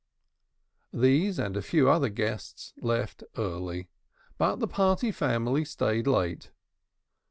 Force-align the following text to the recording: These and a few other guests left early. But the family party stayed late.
These 0.91 1.37
and 1.37 1.55
a 1.55 1.61
few 1.61 1.87
other 1.87 2.09
guests 2.09 2.73
left 2.81 3.23
early. 3.37 3.87
But 4.39 4.55
the 4.55 4.67
family 4.67 5.11
party 5.11 5.63
stayed 5.63 6.07
late. 6.07 6.49